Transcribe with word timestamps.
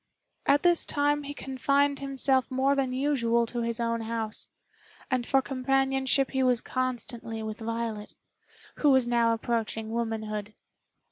At 0.47 0.63
this 0.63 0.83
time 0.83 1.21
he 1.21 1.33
confined 1.35 1.99
himself 1.99 2.49
more 2.49 2.73
than 2.73 2.91
usual 2.91 3.45
to 3.45 3.61
his 3.61 3.79
own 3.79 4.01
house, 4.01 4.47
and 5.11 5.27
for 5.27 5.43
companionship 5.43 6.31
he 6.31 6.41
was 6.41 6.59
constantly 6.59 7.43
with 7.43 7.59
Violet, 7.59 8.15
who 8.77 8.89
was 8.89 9.07
now 9.07 9.31
approaching 9.31 9.91
womanhood. 9.91 10.55